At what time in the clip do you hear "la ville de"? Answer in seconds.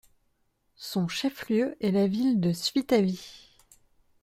1.91-2.53